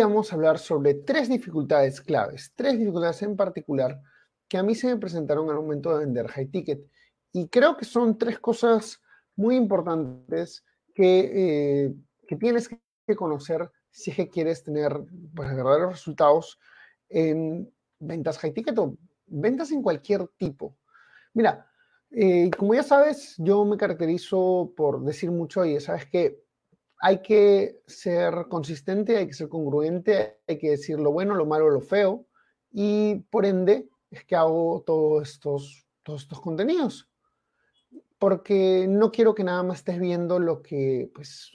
vamos 0.00 0.32
a 0.32 0.34
hablar 0.34 0.58
sobre 0.58 0.94
tres 0.94 1.28
dificultades 1.28 2.00
claves, 2.00 2.52
tres 2.54 2.78
dificultades 2.78 3.22
en 3.22 3.36
particular 3.36 4.00
que 4.48 4.58
a 4.58 4.62
mí 4.62 4.74
se 4.74 4.88
me 4.88 4.96
presentaron 4.96 5.48
al 5.50 5.56
momento 5.56 5.96
de 5.96 6.04
vender 6.04 6.28
high 6.28 6.46
ticket. 6.46 6.84
Y 7.32 7.48
creo 7.48 7.76
que 7.76 7.84
son 7.84 8.18
tres 8.18 8.38
cosas 8.38 9.00
muy 9.36 9.56
importantes 9.56 10.64
que, 10.94 11.30
eh, 11.86 11.94
que 12.26 12.36
tienes 12.36 12.68
que 12.68 13.16
conocer 13.16 13.70
si 13.90 14.10
es 14.10 14.16
que 14.16 14.28
quieres 14.28 14.62
tener 14.62 14.92
pues, 15.34 15.54
verdaderos 15.54 15.92
resultados 15.92 16.58
en 17.08 17.72
ventas 17.98 18.38
high 18.38 18.52
ticket 18.52 18.78
o 18.78 18.96
ventas 19.26 19.70
en 19.70 19.82
cualquier 19.82 20.28
tipo. 20.36 20.76
Mira, 21.32 21.68
eh, 22.10 22.50
como 22.56 22.74
ya 22.74 22.82
sabes, 22.82 23.34
yo 23.38 23.64
me 23.64 23.76
caracterizo 23.76 24.72
por 24.76 25.04
decir 25.04 25.30
mucho 25.30 25.64
y 25.64 25.80
sabes 25.80 26.06
que 26.06 26.43
hay 27.06 27.18
que 27.18 27.82
ser 27.86 28.46
consistente, 28.48 29.18
hay 29.18 29.26
que 29.26 29.34
ser 29.34 29.50
congruente, 29.50 30.38
hay 30.48 30.56
que 30.56 30.70
decir 30.70 30.98
lo 30.98 31.12
bueno, 31.12 31.34
lo 31.34 31.44
malo, 31.44 31.68
lo 31.68 31.82
feo, 31.82 32.24
y 32.72 33.16
por 33.28 33.44
ende 33.44 33.90
es 34.10 34.24
que 34.24 34.34
hago 34.34 34.82
todos 34.86 35.28
estos, 35.28 35.86
todos 36.02 36.22
estos 36.22 36.40
contenidos. 36.40 37.10
Porque 38.18 38.86
no 38.88 39.12
quiero 39.12 39.34
que 39.34 39.44
nada 39.44 39.62
más 39.62 39.80
estés 39.80 40.00
viendo 40.00 40.38
lo 40.38 40.62
que, 40.62 41.10
pues, 41.14 41.52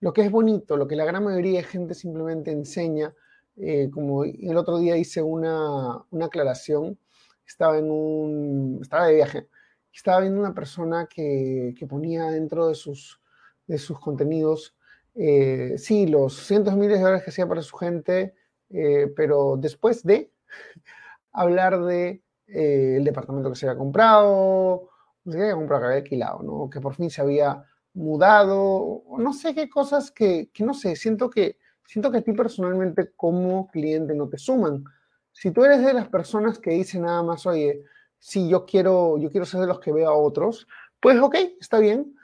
lo 0.00 0.14
que 0.14 0.22
es 0.22 0.30
bonito, 0.30 0.78
lo 0.78 0.88
que 0.88 0.96
la 0.96 1.04
gran 1.04 1.24
mayoría 1.24 1.58
de 1.58 1.64
gente 1.64 1.92
simplemente 1.92 2.50
enseña. 2.50 3.14
Eh, 3.56 3.90
como 3.92 4.24
el 4.24 4.56
otro 4.56 4.78
día 4.78 4.96
hice 4.96 5.20
una, 5.20 6.02
una 6.08 6.24
aclaración, 6.24 6.98
estaba 7.46 7.76
en 7.76 7.90
un, 7.90 8.78
estaba 8.80 9.08
de 9.08 9.16
viaje, 9.16 9.48
estaba 9.92 10.20
viendo 10.20 10.40
una 10.40 10.54
persona 10.54 11.06
que, 11.06 11.74
que 11.78 11.86
ponía 11.86 12.30
dentro 12.30 12.68
de 12.68 12.74
sus 12.74 13.20
de 13.68 13.78
sus 13.78 14.00
contenidos. 14.00 14.74
Eh, 15.14 15.74
sí, 15.78 16.06
los 16.06 16.34
cientos 16.34 16.74
de 16.74 16.80
miles 16.80 16.98
de 16.98 17.04
dólares 17.04 17.22
que 17.22 17.30
hacía 17.30 17.46
para 17.46 17.62
su 17.62 17.76
gente, 17.76 18.34
eh, 18.70 19.12
pero 19.14 19.56
después 19.56 20.02
de 20.02 20.32
hablar 21.32 21.80
de 21.84 22.22
eh, 22.48 22.96
el 22.96 23.04
departamento 23.04 23.50
que 23.50 23.56
se 23.56 23.68
había 23.68 23.78
comprado, 23.78 24.88
no 25.24 25.32
sé 25.32 25.40
había 25.40 25.54
comprado, 25.54 25.82
que 25.82 25.86
había 25.86 25.98
alquilado, 25.98 26.70
que 26.70 26.80
por 26.80 26.94
fin 26.94 27.10
se 27.10 27.20
había 27.20 27.64
mudado, 27.94 29.02
no 29.18 29.32
sé 29.32 29.54
qué 29.54 29.68
cosas 29.68 30.10
que, 30.10 30.50
que, 30.52 30.64
no 30.64 30.72
sé, 30.72 30.96
siento 30.96 31.28
que, 31.30 31.58
siento 31.84 32.10
que 32.10 32.18
a 32.18 32.22
ti 32.22 32.32
personalmente 32.32 33.12
como 33.14 33.68
cliente 33.68 34.14
no 34.14 34.28
te 34.28 34.38
suman. 34.38 34.84
Si 35.32 35.50
tú 35.50 35.64
eres 35.64 35.84
de 35.84 35.92
las 35.92 36.08
personas 36.08 36.58
que 36.58 36.70
dicen 36.70 37.02
nada 37.02 37.22
más, 37.22 37.44
oye, 37.46 37.84
si 38.18 38.48
yo 38.48 38.64
quiero, 38.66 39.18
yo 39.18 39.30
quiero 39.30 39.46
ser 39.46 39.60
de 39.60 39.66
los 39.66 39.80
que 39.80 39.92
veo 39.92 40.08
a 40.08 40.16
otros, 40.16 40.66
pues 41.00 41.20
ok, 41.20 41.36
está 41.60 41.78
bien, 41.78 42.14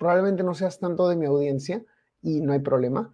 probablemente 0.00 0.42
no 0.42 0.54
seas 0.54 0.78
tanto 0.78 1.10
de 1.10 1.16
mi 1.16 1.26
audiencia 1.26 1.84
y 2.22 2.40
no 2.40 2.54
hay 2.54 2.60
problema. 2.60 3.12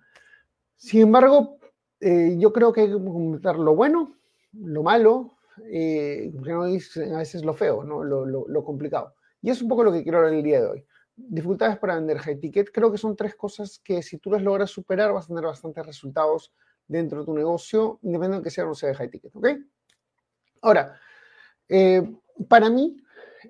Sin 0.76 1.02
embargo, 1.02 1.58
eh, 1.98 2.36
yo 2.38 2.52
creo 2.52 2.72
que 2.72 2.82
hay 2.82 2.86
que 2.86 2.92
comentar 2.92 3.58
lo 3.58 3.74
bueno, 3.74 4.14
lo 4.52 4.84
malo, 4.84 5.32
eh, 5.68 6.32
a 6.46 7.18
veces 7.18 7.44
lo 7.44 7.54
feo, 7.54 7.82
¿no? 7.82 8.04
Lo, 8.04 8.24
lo, 8.24 8.64
complicado. 8.64 9.14
Y 9.42 9.50
es 9.50 9.60
un 9.60 9.68
poco 9.68 9.82
lo 9.82 9.92
que 9.92 10.04
quiero 10.04 10.18
hablar 10.18 10.34
el 10.34 10.44
día 10.44 10.60
de 10.60 10.66
hoy. 10.68 10.86
Dificultades 11.16 11.76
para 11.78 11.96
vender 11.96 12.18
high 12.18 12.38
ticket. 12.38 12.70
Creo 12.70 12.92
que 12.92 12.98
son 12.98 13.16
tres 13.16 13.34
cosas 13.34 13.80
que 13.82 14.00
si 14.00 14.18
tú 14.18 14.30
las 14.30 14.42
logras 14.42 14.70
superar 14.70 15.12
vas 15.12 15.24
a 15.24 15.28
tener 15.28 15.42
bastantes 15.42 15.84
resultados 15.84 16.52
dentro 16.86 17.18
de 17.18 17.26
tu 17.26 17.34
negocio, 17.34 17.98
independientemente 18.02 18.36
de 18.36 18.44
que 18.44 18.50
sea 18.50 18.64
o 18.64 18.68
no 18.68 18.74
sea 18.76 18.90
de 18.90 18.94
high 18.94 19.10
ticket. 19.10 19.34
¿Ok? 19.34 19.48
Ahora, 20.62 21.00
eh, 21.68 22.14
para 22.48 22.70
mí, 22.70 22.96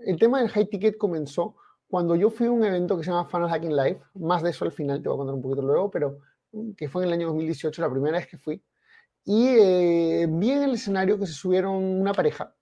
el 0.07 0.19
tema 0.19 0.41
del 0.41 0.49
high 0.49 0.69
ticket 0.71 0.97
comenzó 0.97 1.57
cuando 1.89 2.17
yo 2.17 2.31
fui 2.31 2.47
a 2.47 2.51
un 2.51 2.65
evento 2.65 2.97
que 2.97 3.05
se 3.05 3.11
llama 3.11 3.29
Funnel 3.29 3.49
Hacking 3.49 3.77
Live, 3.77 4.01
más 4.15 4.43
de 4.43 4.51
eso 4.51 4.65
al 4.65 4.73
final 4.73 5.03
te 5.03 5.09
voy 5.09 5.17
a 5.17 5.19
contar 5.19 5.35
un 5.35 5.43
poquito 5.43 5.63
luego, 5.63 5.91
pero 5.91 6.19
mm, 6.53 6.73
que 6.73 6.89
fue 6.89 7.03
en 7.03 7.09
el 7.09 7.15
año 7.15 7.27
2018, 7.29 7.81
la 7.83 7.91
primera 7.91 8.19
vez 8.19 8.27
que 8.27 8.39
fui, 8.39 8.63
y 9.25 9.49
eh, 9.49 10.27
vi 10.29 10.51
en 10.53 10.63
el 10.65 10.75
escenario 10.75 11.19
que 11.19 11.27
se 11.27 11.33
subieron 11.33 11.75
una 11.75 12.13
pareja, 12.13 12.55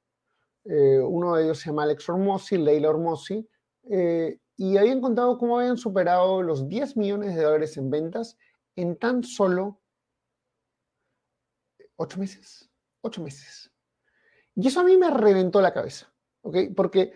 eh, 0.64 0.98
uno 0.98 1.36
de 1.36 1.44
ellos 1.44 1.58
se 1.58 1.70
llama 1.70 1.82
Alex 1.82 2.08
Ormosi, 2.08 2.56
Leila 2.56 2.90
Ormosi, 2.90 3.46
eh, 3.90 4.38
y 4.56 4.76
habían 4.76 5.00
contado 5.00 5.36
cómo 5.36 5.58
habían 5.58 5.76
superado 5.76 6.42
los 6.42 6.68
10 6.68 6.96
millones 6.96 7.34
de 7.34 7.42
dólares 7.42 7.76
en 7.76 7.90
ventas 7.90 8.38
en 8.76 8.96
tan 8.96 9.22
solo 9.22 9.80
8 11.96 12.18
meses, 12.18 12.70
8 13.02 13.22
meses. 13.22 13.70
Y 14.54 14.68
eso 14.68 14.80
a 14.80 14.84
mí 14.84 14.96
me 14.96 15.10
reventó 15.10 15.60
la 15.60 15.72
cabeza, 15.72 16.14
¿ok? 16.42 16.56
Porque 16.74 17.12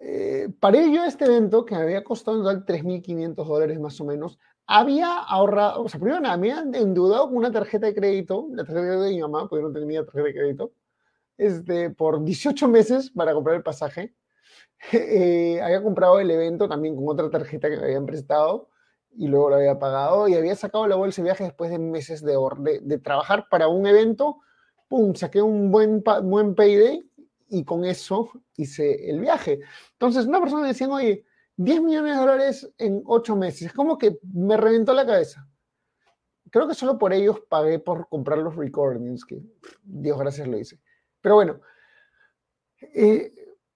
eh, 0.00 0.48
para 0.58 0.78
ello 0.78 1.04
este 1.04 1.26
evento, 1.26 1.66
que 1.66 1.74
me 1.74 1.82
había 1.82 2.02
costado 2.02 2.38
en 2.38 2.42
total 2.42 2.64
3.500 2.64 3.46
dólares 3.46 3.78
más 3.78 4.00
o 4.00 4.06
menos, 4.06 4.38
había 4.66 5.18
ahorrado, 5.18 5.82
o 5.82 5.88
sea, 5.88 6.00
primero 6.00 6.20
nada, 6.20 6.36
me 6.38 6.52
habían 6.52 6.74
endeudado 6.74 7.28
con 7.28 7.36
una 7.36 7.52
tarjeta 7.52 7.86
de 7.86 7.94
crédito, 7.94 8.48
la 8.52 8.64
tarjeta 8.64 9.00
de 9.00 9.10
mi 9.10 9.20
mamá, 9.20 9.48
porque 9.48 9.62
no 9.62 9.72
tenía 9.72 10.04
tarjeta 10.04 10.24
de 10.24 10.32
crédito, 10.32 10.72
este, 11.36 11.90
por 11.90 12.24
18 12.24 12.68
meses 12.68 13.10
para 13.10 13.34
comprar 13.34 13.56
el 13.56 13.62
pasaje. 13.62 14.14
Eh, 14.92 15.60
había 15.62 15.82
comprado 15.82 16.20
el 16.20 16.30
evento 16.30 16.66
también 16.66 16.96
con 16.96 17.06
otra 17.06 17.28
tarjeta 17.28 17.68
que 17.68 17.76
me 17.76 17.82
habían 17.82 18.06
prestado 18.06 18.70
y 19.14 19.28
luego 19.28 19.50
lo 19.50 19.56
había 19.56 19.78
pagado 19.78 20.26
y 20.26 20.34
había 20.34 20.56
sacado 20.56 20.86
la 20.86 20.96
bolsa 20.96 21.20
de 21.20 21.26
viaje 21.26 21.44
después 21.44 21.70
de 21.70 21.78
meses 21.78 22.22
de, 22.22 22.34
de, 22.60 22.80
de 22.80 22.98
trabajar 22.98 23.46
para 23.50 23.68
un 23.68 23.86
evento. 23.86 24.38
¡Pum! 24.88 25.14
Saqué 25.14 25.42
un 25.42 25.70
buen, 25.70 26.02
buen 26.22 26.54
payday 26.54 27.09
y 27.50 27.64
con 27.64 27.84
eso 27.84 28.30
hice 28.56 29.10
el 29.10 29.20
viaje. 29.20 29.60
Entonces, 29.92 30.26
una 30.26 30.40
persona 30.40 30.66
decía, 30.66 30.88
oye, 30.88 31.24
10 31.56 31.82
millones 31.82 32.14
de 32.14 32.20
dólares 32.20 32.72
en 32.78 33.02
8 33.04 33.36
meses. 33.36 33.62
Es 33.62 33.72
como 33.72 33.98
que 33.98 34.18
me 34.32 34.56
reventó 34.56 34.94
la 34.94 35.04
cabeza. 35.04 35.46
Creo 36.50 36.66
que 36.66 36.74
solo 36.74 36.98
por 36.98 37.12
ellos 37.12 37.42
pagué 37.48 37.78
por 37.78 38.08
comprar 38.08 38.38
los 38.38 38.56
recordings, 38.56 39.24
que 39.24 39.40
Dios 39.82 40.18
gracias 40.18 40.48
lo 40.48 40.58
hice. 40.58 40.80
Pero 41.20 41.34
bueno, 41.34 41.60
eh, 42.94 43.32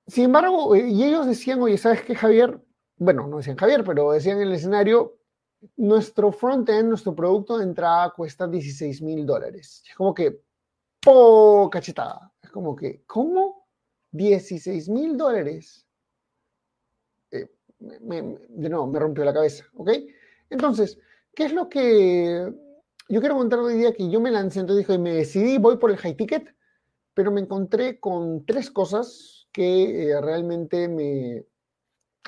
sin 0.07 0.25
embargo, 0.25 0.75
eh, 0.75 0.89
y 0.89 1.05
ellos 1.05 1.27
decían, 1.27 1.61
oye, 1.61 1.77
¿sabes 1.77 2.03
qué, 2.03 2.15
Javier? 2.15 2.61
Bueno, 2.97 3.27
no 3.27 3.39
decían 3.39 3.57
Javier, 3.57 3.85
pero 3.85 4.13
decían 4.13 4.39
en 4.39 4.49
el 4.49 4.55
escenario, 4.55 5.19
nuestro 5.77 6.33
front-end, 6.33 6.89
nuestro 6.89 7.15
producto 7.15 7.59
de 7.59 7.65
entrada 7.65 8.11
cuesta 8.11 8.47
16 8.47 9.03
mil 9.03 9.27
dólares. 9.27 9.83
Es 9.89 9.95
como 9.95 10.15
que, 10.15 10.41
¡po! 11.01 11.69
cachetada. 11.71 12.33
Es 12.43 12.51
como 12.51 12.75
que, 12.75 13.03
¿cómo? 13.07 13.54
16 14.15 14.89
mil 14.91 15.17
dólares. 15.17 15.87
Eh, 17.33 17.49
nuevo, 17.81 18.87
me 18.87 18.99
rompió 18.99 19.25
la 19.25 19.35
cabeza, 19.35 19.65
¿ok? 19.75 19.91
Entonces, 20.51 20.99
¿qué 21.35 21.47
es 21.47 21.53
lo 21.53 21.69
que 21.69 22.49
yo 23.09 23.21
quiero 23.21 23.37
contar 23.37 23.59
hoy 23.59 23.75
día? 23.75 23.93
Que 23.93 24.09
yo 24.09 24.21
me 24.21 24.31
lancé, 24.31 24.61
entonces 24.61 24.87
dije, 24.87 24.99
me 24.99 25.15
decidí, 25.15 25.59
voy 25.59 25.79
por 25.79 25.91
el 25.91 25.97
high 25.97 26.17
ticket, 26.17 26.55
pero 27.13 27.33
me 27.33 27.41
encontré 27.41 27.99
con 27.99 28.47
tres 28.47 28.71
cosas 28.71 29.49
que 29.53 30.11
eh, 30.11 30.21
realmente 30.21 30.89
me, 30.89 31.45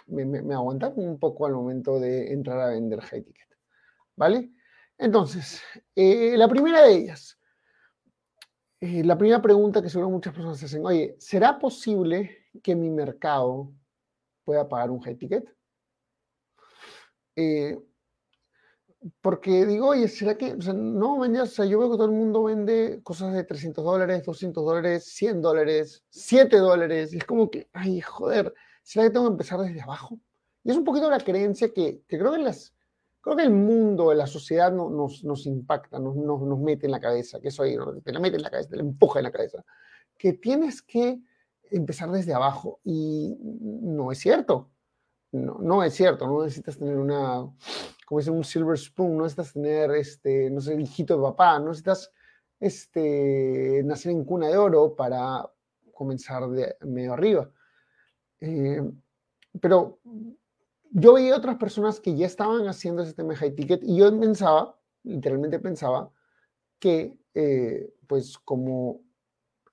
me, 0.07 0.25
me, 0.25 0.55
aguantaron 0.55 0.99
un 0.99 1.19
poco 1.21 1.47
al 1.47 1.53
momento 1.53 2.01
de 2.01 2.33
entrar 2.33 2.61
a 2.61 2.71
vender 2.71 3.01
high 3.01 3.23
ticket, 3.23 3.49
¿vale? 4.17 4.51
Entonces, 4.99 5.63
eh, 5.95 6.37
la 6.37 6.49
primera 6.49 6.83
de 6.83 6.95
ellas, 6.95 7.36
eh, 8.87 9.05
la 9.05 9.19
primera 9.19 9.43
pregunta 9.43 9.83
que 9.83 9.91
seguro 9.91 10.11
muchas 10.11 10.33
personas 10.33 10.63
hacen, 10.63 10.87
oye, 10.87 11.17
¿será 11.19 11.59
posible 11.59 12.47
que 12.63 12.77
mi 12.77 12.89
mercado 12.91 13.73
pueda 14.45 14.69
pagar 14.69 14.91
un 14.91 15.01
high 15.01 15.17
ticket? 15.17 15.45
Eh, 17.35 17.77
porque 19.21 19.67
digo, 19.67 19.89
oye, 19.89 20.07
¿será 20.07 20.37
que, 20.37 20.53
o 20.53 20.63
sea, 20.63 20.73
no 20.73 21.19
vende, 21.19 21.41
o 21.41 21.47
sea, 21.47 21.65
yo 21.65 21.79
veo 21.79 21.91
que 21.91 21.97
todo 21.97 22.07
el 22.07 22.13
mundo 22.13 22.45
vende 22.45 23.01
cosas 23.03 23.33
de 23.35 23.43
300 23.43 23.85
dólares, 23.85 24.25
200 24.25 24.65
dólares, 24.65 25.05
100 25.05 25.43
dólares, 25.43 26.05
7 26.11 26.57
dólares, 26.59 27.13
y 27.13 27.19
es 27.19 27.25
como 27.25 27.51
que, 27.51 27.69
ay, 27.73 28.01
joder, 28.01 28.55
¿será 28.83 29.07
que 29.07 29.11
tengo 29.11 29.27
que 29.27 29.33
empezar 29.33 29.61
desde 29.61 29.83
abajo? 29.83 30.19
Y 30.63 30.71
es 30.71 30.77
un 30.77 30.85
poquito 30.85 31.11
la 31.11 31.21
creencia 31.21 31.73
que, 31.73 32.03
que 32.07 32.19
creo 32.19 32.33
que 32.33 32.39
las, 32.39 32.76
creo 33.27 33.37
que 33.39 33.43
el 33.43 33.51
mundo, 33.51 34.15
la 34.15 34.29
sociedad 34.29 34.73
nos, 34.73 35.47
impacta, 35.47 35.99
nos, 35.99 36.15
mete 36.61 36.87
en 36.87 36.93
la 36.93 37.01
cabeza, 37.01 37.41
que 37.41 37.49
eso 37.49 37.65
ahí, 37.65 37.77
te 38.05 38.13
la 38.13 38.21
mete 38.21 38.37
en 38.37 38.43
la 38.43 38.51
cabeza, 38.51 38.71
te 38.71 38.77
la 38.77 38.83
empuja 38.83 39.19
en 39.19 39.25
la 39.25 39.33
cabeza, 39.33 39.65
que 40.17 40.35
tienes 40.35 40.81
que 40.81 41.19
empezar 41.73 42.09
desde 42.13 42.35
abajo 42.35 42.79
y 42.85 43.37
no 43.41 44.13
es 44.13 44.19
cierto. 44.21 44.71
No, 45.33 45.59
no 45.61 45.83
es 45.83 45.93
cierto, 45.93 46.29
no 46.29 46.45
necesitas 46.45 46.79
tener 46.79 46.97
una, 46.97 47.45
como 48.07 48.21
es 48.21 48.29
un 48.29 48.45
silver 48.45 48.79
spoon, 48.79 49.17
no 49.17 49.25
necesitas 49.25 49.55
tener, 49.55 49.91
este, 49.91 50.49
no 50.49 50.61
sé, 50.61 50.75
el 50.75 50.83
hijito 50.83 51.17
de 51.17 51.23
papá, 51.25 51.59
no 51.59 51.71
necesitas 51.71 52.13
este, 52.61 53.83
nacer 53.85 54.13
en 54.13 54.25
cuna 54.25 54.47
de 54.47 54.57
oro 54.57 54.95
para 54.95 55.51
comenzar 55.93 56.49
de 56.51 56.77
medio 56.83 57.13
arriba. 57.13 57.51
Eh, 58.39 58.89
pero 59.61 59.99
yo 60.99 61.13
veía 61.13 61.37
otras 61.37 61.57
personas 61.57 62.01
que 62.01 62.17
ya 62.17 62.25
estaban 62.25 62.67
haciendo 62.69 63.03
ese 63.03 63.13
tema 63.13 63.35
de 63.35 63.37
high 63.37 63.55
ticket 63.55 63.83
y 63.83 63.99
yo 63.99 64.19
pensaba, 64.19 64.81
literalmente 65.03 65.59
pensaba, 65.59 66.11
que 66.79 67.19
eh, 67.35 67.93
pues 68.07 68.39
como 68.39 69.03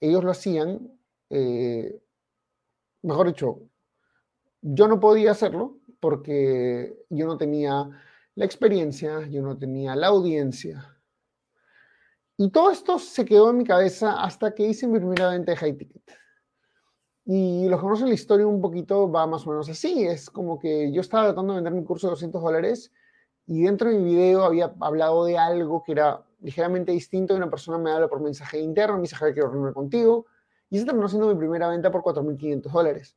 ellos 0.02 0.22
lo 0.22 0.32
hacían, 0.32 1.00
eh, 1.30 1.98
mejor 3.04 3.28
dicho, 3.28 3.62
yo 4.62 4.90
no 4.90 5.00
podía 5.00 5.32
hacerlo 5.32 5.78
porque 6.02 7.06
yo 7.10 7.26
no 7.26 7.38
tenía 7.38 7.90
la 8.36 8.44
experiencia, 8.44 9.26
yo 9.28 9.42
no 9.42 9.58
tenía 9.58 9.96
la 9.96 10.08
audiencia. 10.08 11.00
Y 12.36 12.50
todo 12.50 12.70
esto 12.70 13.00
se 13.00 13.24
quedó 13.24 13.52
en 13.52 13.60
mi 13.60 13.64
cabeza 13.64 14.22
hasta 14.22 14.54
que 14.54 14.68
hice 14.68 14.88
mi 14.90 15.00
primera 15.00 15.30
venta 15.30 15.54
de 15.54 15.58
high 15.58 15.78
ticket. 15.78 16.04
Y 17.26 17.68
los 17.70 17.80
que 17.80 17.84
conocen 17.84 18.10
la 18.10 18.16
historia 18.16 18.46
un 18.46 18.62
poquito 18.62 19.10
va 19.10 19.26
más 19.26 19.48
o 19.48 19.52
menos 19.52 19.70
así. 19.70 20.06
Es 20.06 20.30
como 20.30 20.60
que 20.60 20.92
yo 20.92 21.02
estaba 21.02 21.26
tratando 21.26 21.54
de 21.54 21.58
vender 21.58 21.74
mi 21.74 21.86
curso 21.86 22.08
de 22.08 22.12
200 22.12 22.42
dólares 22.42 22.92
y 23.46 23.64
dentro 23.64 23.90
de 23.90 23.98
mi 23.98 24.16
video 24.16 24.44
había 24.44 24.74
hablado 24.80 25.26
de 25.26 25.38
algo 25.38 25.84
que 25.84 25.94
era 25.94 26.26
ligeramente 26.42 26.92
distinto 26.92 27.34
y 27.34 27.38
una 27.38 27.50
persona 27.50 27.78
me 27.78 27.92
habla 27.92 28.08
por 28.08 28.22
mensaje 28.22 28.60
interno, 28.60 28.96
me 28.98 29.04
dice, 29.04 29.16
Javier, 29.16 29.34
quiero 29.34 29.50
reunirme 29.50 29.74
contigo. 29.74 30.26
Y 30.70 30.80
se 30.80 30.86
terminó 30.86 31.08
siendo 31.08 31.28
mi 31.28 31.36
primera 31.36 31.70
venta 31.70 31.92
por 31.92 32.02
4.500 32.02 32.72
dólares. 32.72 33.16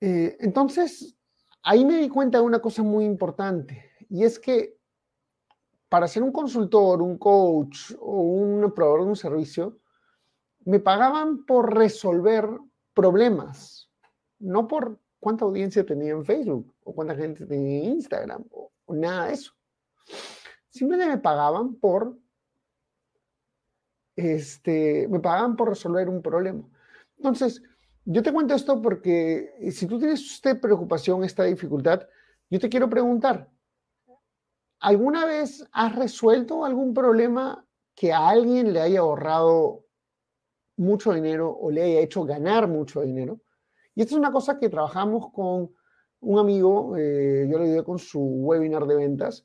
Eh, 0.00 0.36
entonces, 0.40 1.16
ahí 1.62 1.84
me 1.84 1.98
di 1.98 2.08
cuenta 2.08 2.38
de 2.38 2.44
una 2.44 2.60
cosa 2.60 2.82
muy 2.82 3.04
importante 3.04 3.90
y 4.08 4.24
es 4.24 4.38
que 4.38 4.78
para 5.88 6.06
ser 6.06 6.22
un 6.22 6.32
consultor, 6.32 7.02
un 7.02 7.18
coach 7.18 7.92
o 7.98 8.20
un 8.20 8.72
proveedor 8.72 9.02
de 9.02 9.08
un 9.08 9.16
servicio, 9.16 9.78
me 10.64 10.80
pagaban 10.80 11.44
por 11.46 11.74
resolver 11.74 12.48
problemas, 12.98 13.88
no 14.40 14.66
por 14.66 14.98
cuánta 15.20 15.44
audiencia 15.44 15.86
tenía 15.86 16.10
en 16.10 16.24
Facebook 16.24 16.74
o 16.82 16.92
cuánta 16.92 17.14
gente 17.14 17.46
tenía 17.46 17.78
en 17.78 17.84
Instagram 17.92 18.44
o, 18.50 18.72
nada 18.88 19.26
de 19.26 19.34
eso. 19.34 19.52
Simplemente 20.68 21.14
me 21.14 21.20
pagaban 21.20 21.76
por, 21.76 22.18
este, 24.16 25.06
me 25.08 25.20
pagaban 25.20 25.54
por 25.54 25.68
resolver 25.68 26.08
un 26.08 26.20
problema. 26.20 26.68
Entonces, 27.18 27.62
yo 28.04 28.20
te 28.20 28.32
cuento 28.32 28.54
esto 28.54 28.82
porque 28.82 29.54
si 29.70 29.86
tú 29.86 30.00
tienes 30.00 30.20
esta 30.32 30.60
preocupación, 30.60 31.22
esta 31.22 31.44
dificultad, 31.44 32.04
yo 32.50 32.58
te 32.58 32.68
quiero 32.68 32.90
preguntar, 32.90 33.48
¿alguna 34.80 35.24
vez 35.24 35.64
has 35.70 35.94
resuelto 35.94 36.64
algún 36.64 36.92
problema 36.94 37.64
que 37.94 38.12
a 38.12 38.28
alguien 38.28 38.72
le 38.72 38.80
haya 38.80 39.00
ahorrado 39.00 39.84
mucho 40.78 41.12
dinero 41.12 41.50
o 41.50 41.70
le 41.70 41.82
haya 41.82 42.00
hecho 42.00 42.24
ganar 42.24 42.68
mucho 42.68 43.02
dinero. 43.02 43.40
Y 43.94 44.02
esto 44.02 44.14
es 44.14 44.18
una 44.18 44.32
cosa 44.32 44.58
que 44.58 44.68
trabajamos 44.68 45.30
con 45.32 45.70
un 46.20 46.38
amigo, 46.38 46.96
eh, 46.96 47.46
yo 47.50 47.58
le 47.58 47.64
ayudé 47.64 47.84
con 47.84 47.98
su 47.98 48.20
webinar 48.20 48.86
de 48.86 48.96
ventas, 48.96 49.44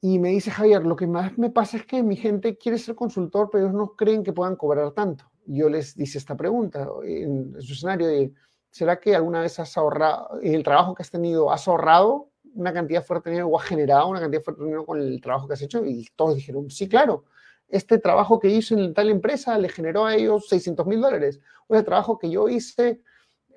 y 0.00 0.18
me 0.18 0.30
dice, 0.30 0.50
Javier, 0.50 0.84
lo 0.84 0.96
que 0.96 1.06
más 1.06 1.36
me 1.36 1.50
pasa 1.50 1.76
es 1.76 1.84
que 1.84 2.02
mi 2.02 2.16
gente 2.16 2.56
quiere 2.56 2.78
ser 2.78 2.94
consultor, 2.94 3.50
pero 3.52 3.64
ellos 3.64 3.76
no 3.76 3.94
creen 3.96 4.22
que 4.22 4.32
puedan 4.32 4.56
cobrar 4.56 4.92
tanto. 4.92 5.30
Yo 5.46 5.68
les 5.68 5.96
hice 5.98 6.16
esta 6.16 6.36
pregunta 6.36 6.88
en, 7.04 7.60
su 7.60 7.74
escenario 7.74 8.06
de, 8.06 8.32
¿será 8.70 8.98
que 8.98 9.14
alguna 9.14 9.42
vez 9.42 9.58
has 9.58 9.76
ahorrado, 9.76 10.40
en 10.40 10.54
el 10.54 10.62
trabajo 10.62 10.94
que 10.94 11.02
has 11.02 11.10
tenido, 11.10 11.52
has 11.52 11.68
ahorrado 11.68 12.30
una 12.54 12.72
cantidad 12.72 13.04
fuerte 13.04 13.28
de 13.28 13.34
dinero 13.34 13.48
o 13.48 13.58
has 13.58 13.66
generado 13.66 14.08
una 14.08 14.20
cantidad 14.20 14.42
fuerte 14.42 14.62
de 14.62 14.66
dinero 14.66 14.86
con 14.86 15.00
el 15.00 15.20
trabajo 15.20 15.46
que 15.46 15.54
has 15.54 15.62
hecho? 15.62 15.84
Y 15.84 16.08
todos 16.16 16.36
dijeron, 16.36 16.70
sí, 16.70 16.88
claro 16.88 17.24
este 17.68 17.98
trabajo 17.98 18.38
que 18.38 18.48
hizo 18.48 18.74
en 18.74 18.94
tal 18.94 19.10
empresa 19.10 19.58
le 19.58 19.68
generó 19.68 20.04
a 20.04 20.14
ellos 20.14 20.48
600 20.48 20.86
mil 20.86 21.00
dólares. 21.00 21.40
O 21.66 21.74
el 21.74 21.84
trabajo 21.84 22.18
que 22.18 22.30
yo 22.30 22.48
hice 22.48 23.02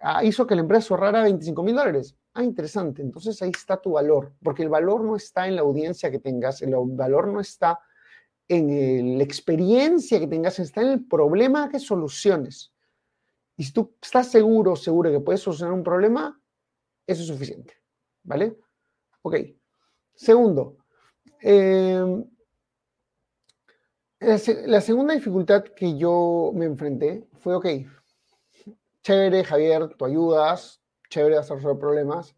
ah, 0.02 0.24
hizo 0.24 0.48
que 0.48 0.56
la 0.56 0.62
empresa 0.62 0.94
ahorrara 0.94 1.24
25 1.24 1.64
mil 1.64 1.76
dólares. 1.76 2.16
Ah, 2.34 2.44
interesante. 2.44 3.02
Entonces 3.02 3.42
ahí 3.42 3.52
está 3.52 3.82
tu 3.82 3.94
valor, 3.94 4.34
porque 4.44 4.64
el 4.64 4.70
valor 4.70 5.04
no 5.04 5.16
está 5.16 5.48
en 5.48 5.56
la 5.56 5.62
audiencia 5.62 6.12
que 6.12 6.20
tengas, 6.20 6.62
el 6.62 6.74
valor 6.76 7.28
no 7.28 7.40
está 7.40 7.80
en 8.48 9.18
la 9.18 9.24
experiencia 9.24 10.20
que 10.20 10.28
tengas, 10.28 10.60
está 10.60 10.82
en 10.82 10.90
el 10.90 11.06
problema 11.06 11.68
que 11.70 11.80
soluciones. 11.80 12.72
Y 13.58 13.64
si 13.64 13.74
tú 13.74 13.96
estás 14.02 14.30
seguro, 14.30 14.76
seguro 14.76 15.12
que 15.12 15.20
puedes 15.20 15.42
solucionar 15.42 15.74
un 15.74 15.84
problema, 15.84 16.40
eso 17.08 17.22
es 17.22 17.28
suficiente. 17.28 17.74
¿Vale? 18.24 18.58
Ok. 19.24 19.36
Segundo, 20.14 20.78
eh, 21.42 22.24
la, 24.28 24.82
segunda 24.82 25.14
dificultad 25.14 25.64
que 25.64 25.98
yo 25.98 26.52
me 26.54 26.66
enfrenté 26.66 27.28
fue, 27.40 27.56
ok, 27.56 27.66
chévere, 29.02 29.44
Javier, 29.46 29.96
tú 29.96 30.04
ayudas, 30.04 30.82
chévere 31.10 31.38
hacer 31.38 31.56
resolver 31.56 31.80
problemas, 31.80 32.36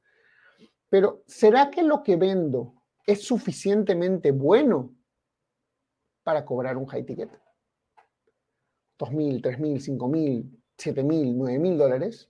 pero 0.90 1.24
¿será 1.26 1.72
que 1.72 1.82
lo 1.82 2.04
que 2.04 2.16
vendo 2.16 2.76
es 3.08 3.24
suficientemente 3.24 4.32
bueno 4.32 4.94
para 6.24 6.46
cobrar 6.46 6.78
un 6.78 6.86
high 6.86 7.06
ticket? 7.06 7.32
¿2.000, 9.00 9.42
3.000, 9.42 9.98
5.000, 9.98 10.62
7.000, 10.78 11.36
9.000 11.38 11.78
dólares? 11.78 12.30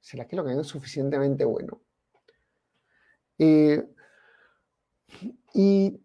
¿Será 0.00 0.26
que 0.26 0.34
lo 0.34 0.42
que 0.42 0.48
vendo 0.48 0.62
es 0.62 0.68
suficientemente 0.68 1.44
bueno? 1.44 1.80
Eh, 3.38 3.86
y 5.54 6.00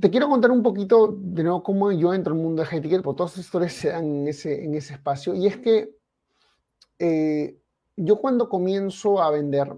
te 0.00 0.10
quiero 0.10 0.28
contar 0.28 0.50
un 0.50 0.62
poquito 0.62 1.16
de 1.20 1.42
nuevo 1.42 1.62
cómo 1.62 1.92
yo 1.92 2.12
entro 2.14 2.34
al 2.34 2.40
mundo 2.40 2.62
de 2.62 2.68
high 2.68 2.80
porque 2.80 3.16
todas 3.16 3.32
estas 3.32 3.44
historias 3.44 3.72
se 3.72 3.88
dan 3.90 4.04
en 4.04 4.28
ese, 4.28 4.64
en 4.64 4.74
ese 4.74 4.94
espacio. 4.94 5.34
Y 5.34 5.46
es 5.46 5.58
que 5.58 5.94
eh, 6.98 7.56
yo 7.96 8.16
cuando 8.16 8.48
comienzo 8.48 9.22
a 9.22 9.30
vender 9.30 9.72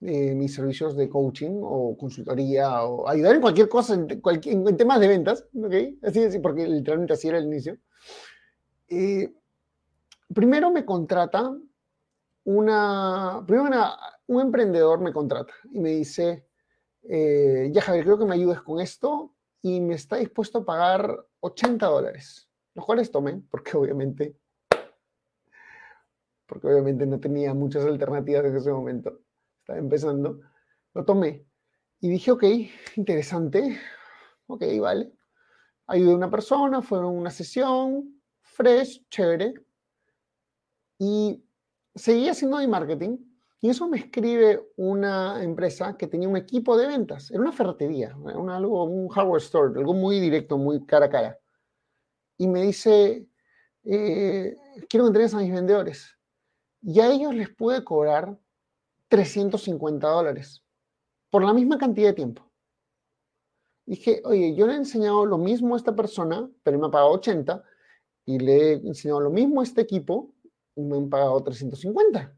eh, 0.00 0.34
mis 0.34 0.54
servicios 0.54 0.96
de 0.96 1.08
coaching 1.08 1.60
o 1.60 1.96
consultoría 1.96 2.84
o 2.84 3.08
ayudar 3.08 3.34
en 3.34 3.40
cualquier 3.40 3.68
cosa, 3.68 3.94
en, 3.94 4.08
en 4.12 4.76
temas 4.76 5.00
de 5.00 5.08
ventas, 5.08 5.44
¿ok? 5.54 5.74
Así 6.02 6.20
es, 6.20 6.38
porque 6.38 6.68
literalmente 6.68 7.14
así 7.14 7.28
era 7.28 7.38
el 7.38 7.46
inicio. 7.46 7.78
Eh, 8.88 9.32
primero 10.32 10.70
me 10.70 10.84
contrata 10.84 11.52
una, 12.44 13.42
primero 13.44 13.68
un 14.28 14.40
emprendedor 14.40 15.00
me 15.00 15.12
contrata 15.12 15.52
y 15.72 15.80
me 15.80 15.90
dice, 15.90 16.46
ya 17.02 17.82
Javier, 17.82 18.04
creo 18.04 18.18
que 18.18 18.24
me 18.24 18.34
ayudes 18.34 18.60
con 18.60 18.80
esto, 18.80 19.34
y 19.62 19.80
me 19.80 19.94
está 19.94 20.16
dispuesto 20.16 20.58
a 20.58 20.64
pagar 20.64 21.26
80 21.40 21.86
dólares, 21.86 22.48
los 22.74 22.84
cuales 22.84 23.10
tomé 23.10 23.42
porque 23.50 23.76
obviamente, 23.76 24.36
porque 26.46 26.66
obviamente 26.66 27.06
no 27.06 27.18
tenía 27.18 27.54
muchas 27.54 27.84
alternativas 27.84 28.44
en 28.44 28.56
ese 28.56 28.72
momento, 28.72 29.20
estaba 29.60 29.78
empezando, 29.78 30.40
lo 30.94 31.04
tomé 31.04 31.44
y 32.00 32.08
dije, 32.08 32.30
ok, 32.30 32.44
interesante, 32.96 33.78
ok, 34.46 34.62
vale. 34.80 35.12
Ayudé 35.86 36.12
a 36.12 36.16
una 36.16 36.30
persona, 36.30 36.82
fueron 36.82 37.16
una 37.16 37.30
sesión, 37.30 38.22
fresh, 38.40 39.04
chévere, 39.08 39.54
y 40.98 41.42
seguí 41.94 42.28
haciendo 42.28 42.58
mi 42.58 42.66
marketing 42.66 43.27
y 43.60 43.70
eso 43.70 43.88
me 43.88 43.98
escribe 43.98 44.68
una 44.76 45.42
empresa 45.42 45.96
que 45.96 46.06
tenía 46.06 46.28
un 46.28 46.36
equipo 46.36 46.76
de 46.76 46.86
ventas. 46.86 47.30
Era 47.30 47.40
una 47.40 47.52
ferretería, 47.52 48.16
un, 48.16 48.50
algo, 48.50 48.84
un 48.84 49.08
hardware 49.08 49.42
store, 49.42 49.78
algo 49.78 49.94
muy 49.94 50.20
directo, 50.20 50.56
muy 50.56 50.86
cara 50.86 51.06
a 51.06 51.10
cara. 51.10 51.38
Y 52.36 52.46
me 52.46 52.62
dice, 52.62 53.26
eh, 53.82 54.56
quiero 54.88 55.12
que 55.12 55.24
a 55.24 55.38
mis 55.38 55.52
vendedores. 55.52 56.16
Y 56.82 57.00
a 57.00 57.10
ellos 57.10 57.34
les 57.34 57.48
pude 57.48 57.82
cobrar 57.82 58.38
350 59.08 60.06
dólares 60.06 60.62
por 61.28 61.42
la 61.42 61.52
misma 61.52 61.78
cantidad 61.78 62.10
de 62.10 62.14
tiempo. 62.14 62.48
Dije, 63.86 64.22
oye, 64.24 64.54
yo 64.54 64.68
le 64.68 64.74
he 64.74 64.76
enseñado 64.76 65.26
lo 65.26 65.38
mismo 65.38 65.74
a 65.74 65.78
esta 65.78 65.96
persona, 65.96 66.48
pero 66.62 66.78
me 66.78 66.86
ha 66.86 66.90
pagado 66.90 67.10
80, 67.12 67.64
y 68.26 68.38
le 68.38 68.56
he 68.56 68.72
enseñado 68.74 69.20
lo 69.20 69.30
mismo 69.30 69.62
a 69.62 69.64
este 69.64 69.80
equipo, 69.80 70.32
y 70.76 70.82
me 70.82 70.96
han 70.96 71.08
pagado 71.08 71.42
350. 71.42 72.37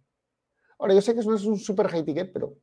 Ahora, 0.80 0.94
yo 0.94 1.02
sé 1.02 1.12
que 1.12 1.20
eso 1.20 1.34
es 1.34 1.44
un 1.44 1.58
super 1.58 1.88
high 1.88 2.04
ticket, 2.04 2.32
pero 2.32 2.56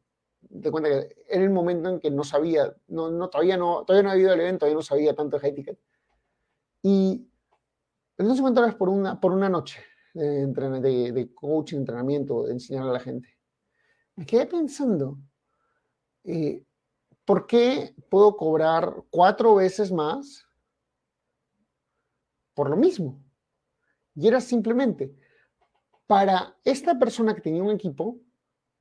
te 0.61 0.71
cuenta 0.71 0.89
que 0.89 1.15
era 1.29 1.43
el 1.43 1.51
momento 1.51 1.87
en 1.89 1.99
que 1.99 2.09
no 2.09 2.23
sabía, 2.23 2.75
no, 2.87 3.11
no, 3.11 3.29
todavía, 3.29 3.57
no, 3.57 3.85
todavía 3.85 4.03
no 4.03 4.11
había 4.11 4.23
ido 4.23 4.33
al 4.33 4.41
evento, 4.41 4.59
todavía 4.59 4.75
no 4.75 4.81
sabía 4.81 5.15
tanto 5.15 5.37
de 5.37 5.41
high 5.41 5.53
ticket. 5.53 5.79
Y 6.81 7.29
350 8.15 8.59
dólares 8.59 8.75
por 8.75 8.89
una, 8.89 9.21
por 9.21 9.31
una 9.31 9.49
noche 9.49 9.79
de, 10.15 10.47
de, 10.47 11.11
de 11.11 11.33
coaching, 11.35 11.77
entrenamiento, 11.77 12.43
de 12.43 12.53
enseñar 12.53 12.87
a 12.87 12.93
la 12.93 12.99
gente. 12.99 13.29
Me 14.15 14.25
quedé 14.25 14.47
pensando, 14.47 15.19
eh, 16.23 16.65
¿por 17.23 17.45
qué 17.45 17.93
puedo 18.09 18.35
cobrar 18.35 19.03
cuatro 19.11 19.53
veces 19.53 19.91
más 19.91 20.43
por 22.55 22.71
lo 22.71 22.77
mismo? 22.77 23.21
Y 24.15 24.27
era 24.27 24.41
simplemente, 24.41 25.15
para 26.07 26.55
esta 26.63 26.97
persona 26.97 27.35
que 27.35 27.41
tenía 27.41 27.61
un 27.61 27.71
equipo, 27.71 28.17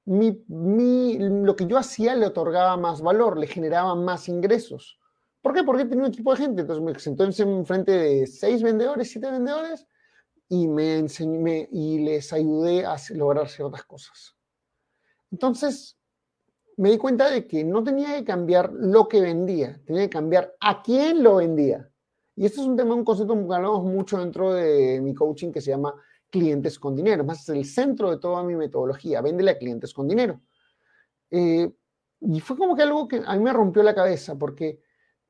lo 0.06 1.56
que 1.56 1.66
yo 1.66 1.76
hacía 1.76 2.14
le 2.14 2.26
otorgaba 2.26 2.76
más 2.76 3.02
valor, 3.02 3.36
le 3.36 3.48
generaba 3.48 3.94
más 3.96 4.28
ingresos. 4.28 4.98
¿Por 5.42 5.52
qué? 5.52 5.64
Porque 5.64 5.84
tenía 5.84 6.04
un 6.04 6.12
equipo 6.12 6.32
de 6.32 6.38
gente. 6.38 6.62
Entonces 6.62 6.84
me 6.84 6.98
sentó 6.98 7.24
en 7.24 7.66
frente 7.66 7.92
de 7.92 8.26
seis 8.26 8.62
vendedores, 8.62 9.10
siete 9.10 9.30
vendedores, 9.30 9.86
y, 10.48 10.68
me 10.68 10.98
enseñé, 10.98 11.68
y 11.72 11.98
les 11.98 12.32
ayudé 12.32 12.86
a 12.86 12.96
lograr 13.14 13.48
ciertas 13.48 13.84
cosas. 13.84 14.36
Entonces, 15.32 15.98
me 16.76 16.90
di 16.90 16.98
cuenta 16.98 17.30
de 17.30 17.46
que 17.46 17.64
no 17.64 17.82
tenía 17.82 18.16
que 18.16 18.24
cambiar 18.24 18.72
lo 18.72 19.08
que 19.08 19.20
vendía, 19.20 19.80
tenía 19.84 20.02
que 20.02 20.10
cambiar 20.10 20.54
a 20.60 20.82
quién 20.82 21.22
lo 21.22 21.36
vendía. 21.36 21.90
Y 22.36 22.46
esto 22.46 22.60
es 22.60 22.66
un 22.66 22.76
tema, 22.76 22.94
un 22.94 23.04
concepto 23.04 23.34
que 23.34 23.54
hablamos 23.54 23.84
mucho 23.84 24.18
dentro 24.18 24.52
de 24.52 25.00
mi 25.00 25.14
coaching 25.14 25.50
que 25.50 25.60
se 25.60 25.70
llama 25.70 25.94
clientes 26.30 26.78
con 26.78 26.94
dinero. 26.94 27.24
Más 27.24 27.48
el 27.48 27.64
centro 27.64 28.10
de 28.10 28.18
toda 28.18 28.42
mi 28.42 28.54
metodología, 28.54 29.20
véndele 29.20 29.52
a 29.52 29.58
clientes 29.58 29.92
con 29.92 30.08
dinero. 30.08 30.40
Eh, 31.30 31.70
y 32.20 32.40
fue 32.40 32.56
como 32.56 32.76
que 32.76 32.82
algo 32.82 33.08
que 33.08 33.22
a 33.24 33.36
mí 33.36 33.42
me 33.42 33.52
rompió 33.52 33.82
la 33.82 33.94
cabeza, 33.94 34.36
porque 34.36 34.80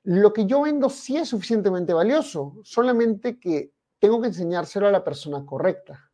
lo 0.05 0.33
que 0.33 0.47
yo 0.47 0.63
vendo 0.63 0.89
sí 0.89 1.17
es 1.17 1.29
suficientemente 1.29 1.93
valioso, 1.93 2.61
solamente 2.63 3.39
que 3.39 3.73
tengo 3.99 4.21
que 4.21 4.29
enseñárselo 4.29 4.87
a 4.87 4.93
la 4.93 5.03
persona 5.03 5.45
correcta. 5.45 6.11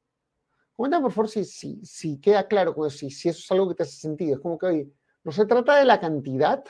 Comenta 0.74 1.00
por 1.00 1.12
favor 1.12 1.28
si, 1.28 1.44
si, 1.44 1.84
si 1.84 2.18
queda 2.20 2.48
claro 2.48 2.74
si, 2.88 3.10
si 3.10 3.28
eso 3.28 3.40
es 3.40 3.50
algo 3.52 3.68
que 3.68 3.74
te 3.74 3.82
hace 3.82 3.96
sentido. 3.96 4.36
Es 4.36 4.40
como 4.40 4.58
que, 4.58 4.66
oye, 4.66 4.92
no 5.24 5.32
se 5.32 5.46
trata 5.46 5.76
de 5.76 5.84
la 5.84 6.00
cantidad 6.00 6.64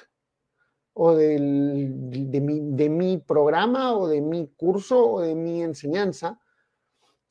o 0.95 1.15
del, 1.15 2.11
de, 2.11 2.41
mi, 2.41 2.61
de 2.61 2.89
mi 2.89 3.19
programa 3.19 3.97
o 3.97 4.09
de 4.09 4.21
mi 4.21 4.49
curso 4.49 5.13
o 5.13 5.21
de 5.21 5.35
mi 5.35 5.63
enseñanza, 5.63 6.39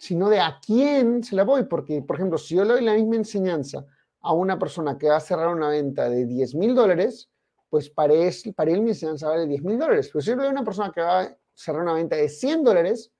sino 0.01 0.29
de 0.31 0.39
a 0.39 0.59
quién 0.59 1.23
se 1.23 1.35
la 1.35 1.43
voy. 1.43 1.65
Porque, 1.65 2.01
por 2.01 2.15
ejemplo, 2.15 2.39
si 2.39 2.55
yo 2.55 2.65
le 2.65 2.73
doy 2.73 2.83
la 2.83 2.95
misma 2.95 3.17
enseñanza 3.17 3.85
a 4.21 4.33
una 4.33 4.57
persona 4.57 4.97
que 4.97 5.07
va 5.07 5.17
a 5.17 5.19
cerrar 5.19 5.49
una 5.49 5.69
venta 5.69 6.09
de 6.09 6.25
10 6.25 6.55
mil 6.55 6.73
dólares, 6.73 7.29
pues 7.69 7.87
para 7.91 8.15
él, 8.15 8.33
para 8.55 8.71
él 8.71 8.81
mi 8.81 8.89
enseñanza 8.89 9.27
vale 9.29 9.45
10 9.45 9.61
mil 9.61 9.77
dólares. 9.77 10.09
Pero 10.11 10.21
si 10.23 10.31
yo 10.31 10.35
le 10.37 10.41
doy 10.41 10.49
a 10.49 10.53
una 10.53 10.63
persona 10.63 10.91
que 10.91 11.01
va 11.01 11.21
a 11.21 11.37
cerrar 11.53 11.83
una 11.83 11.93
venta 11.93 12.15
de 12.15 12.29
100 12.29 12.63
dólares, 12.63 13.11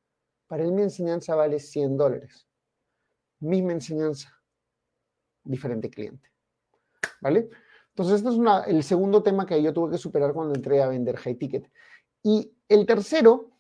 para 0.47 0.63
él 0.63 0.71
mi 0.71 0.81
enseñanza 0.81 1.35
vale 1.35 1.59
100 1.59 1.97
dólares. 1.97 2.47
Misma 3.41 3.73
enseñanza, 3.73 4.35
diferente 5.43 5.87
cliente. 5.87 6.31
¿Vale? 7.21 7.47
Entonces, 7.89 8.23
este 8.23 8.29
es 8.29 8.75
el 8.75 8.83
segundo 8.83 9.21
tema 9.21 9.45
que 9.45 9.61
yo 9.61 9.71
tuve 9.71 9.91
que 9.91 9.97
superar 9.99 10.33
cuando 10.33 10.55
entré 10.55 10.81
a 10.81 10.87
vender 10.87 11.15
high 11.17 11.35
ticket. 11.35 11.71
Y 12.23 12.51
el 12.67 12.87
tercero, 12.87 13.51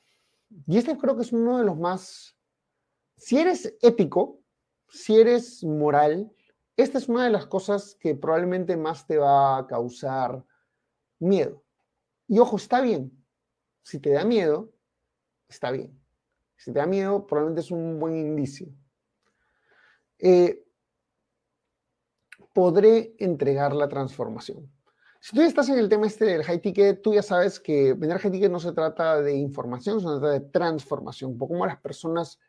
y 0.65 0.79
este 0.79 0.97
creo 0.97 1.15
que 1.15 1.21
es 1.21 1.31
uno 1.31 1.59
de 1.59 1.65
los 1.65 1.77
más, 1.77 2.35
si 3.21 3.37
eres 3.37 3.77
ético, 3.83 4.39
si 4.89 5.15
eres 5.19 5.63
moral, 5.63 6.33
esta 6.75 6.97
es 6.97 7.07
una 7.07 7.23
de 7.23 7.29
las 7.29 7.45
cosas 7.45 7.95
que 7.99 8.15
probablemente 8.15 8.75
más 8.75 9.05
te 9.05 9.19
va 9.19 9.59
a 9.59 9.67
causar 9.67 10.43
miedo. 11.19 11.63
Y 12.27 12.39
ojo, 12.39 12.55
está 12.55 12.81
bien. 12.81 13.11
Si 13.83 13.99
te 13.99 14.09
da 14.09 14.25
miedo, 14.25 14.73
está 15.47 15.69
bien. 15.69 15.95
Si 16.55 16.73
te 16.73 16.79
da 16.79 16.87
miedo, 16.87 17.27
probablemente 17.27 17.61
es 17.61 17.69
un 17.69 17.99
buen 17.99 18.17
indicio. 18.17 18.69
Eh, 20.17 20.65
podré 22.53 23.13
entregar 23.19 23.75
la 23.75 23.87
transformación. 23.87 24.67
Si 25.19 25.35
tú 25.35 25.43
ya 25.43 25.47
estás 25.47 25.69
en 25.69 25.77
el 25.77 25.89
tema 25.89 26.07
este 26.07 26.25
del 26.25 26.43
high 26.43 26.59
ticket, 26.59 27.03
tú 27.03 27.13
ya 27.13 27.21
sabes 27.21 27.59
que 27.59 27.93
vender 27.93 28.17
high 28.17 28.31
ticket 28.31 28.51
no 28.51 28.59
se 28.59 28.71
trata 28.71 29.21
de 29.21 29.35
información, 29.35 29.99
se 29.99 30.07
trata 30.07 30.31
de 30.31 30.39
transformación, 30.39 31.33
un 31.33 31.37
poco 31.37 31.53
como 31.53 31.67
las 31.67 31.79
personas 31.79 32.39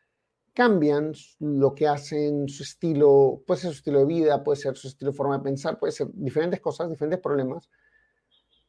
cambian 0.53 1.13
lo 1.39 1.73
que 1.73 1.87
hacen, 1.87 2.47
su 2.47 2.63
estilo, 2.63 3.41
puede 3.45 3.61
ser 3.61 3.71
su 3.71 3.77
estilo 3.77 3.99
de 3.99 4.05
vida, 4.05 4.43
puede 4.43 4.57
ser 4.57 4.77
su 4.77 4.87
estilo 4.87 5.11
de 5.11 5.17
forma 5.17 5.37
de 5.37 5.43
pensar, 5.43 5.79
puede 5.79 5.91
ser 5.91 6.07
diferentes 6.13 6.61
cosas, 6.61 6.89
diferentes 6.89 7.19
problemas, 7.19 7.69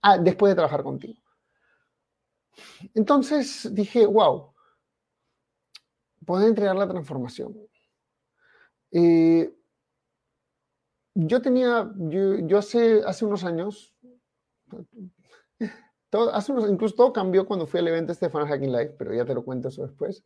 ah, 0.02 0.18
después 0.18 0.50
de 0.50 0.54
trabajar 0.56 0.82
contigo. 0.82 1.20
Entonces 2.94 3.68
dije, 3.74 4.06
wow, 4.06 4.54
poder 6.24 6.48
entregar 6.48 6.76
la 6.76 6.88
transformación. 6.88 7.54
Eh, 8.92 9.54
yo 11.14 11.42
tenía, 11.42 11.92
yo, 11.96 12.58
hace, 12.58 13.02
hace 13.04 13.24
unos 13.24 13.44
años, 13.44 13.94
todo, 16.10 16.32
hace 16.32 16.52
unos, 16.52 16.70
incluso 16.70 16.94
todo 16.94 17.12
cambió 17.12 17.46
cuando 17.46 17.66
fui 17.66 17.80
al 17.80 17.88
evento 17.88 18.12
este 18.12 18.30
Fan 18.30 18.46
Hacking 18.46 18.72
Live, 18.72 18.94
pero 18.98 19.12
ya 19.14 19.24
te 19.24 19.34
lo 19.34 19.44
cuento 19.44 19.68
eso 19.68 19.82
después. 19.82 20.24